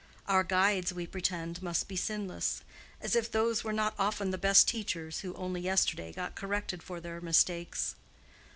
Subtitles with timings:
[0.27, 2.63] Our guides, we pretend, must be sinless:
[2.99, 6.99] as if those were not often the best teachers who only yesterday got corrected for
[6.99, 7.93] their mistakes.